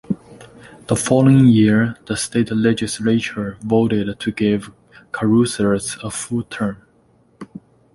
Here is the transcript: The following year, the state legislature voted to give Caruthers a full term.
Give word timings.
The 0.87 0.95
following 0.95 1.45
year, 1.45 1.95
the 2.07 2.17
state 2.17 2.49
legislature 2.49 3.59
voted 3.61 4.19
to 4.19 4.31
give 4.31 4.71
Caruthers 5.11 5.95
a 6.03 6.09
full 6.09 6.41
term. 6.41 6.77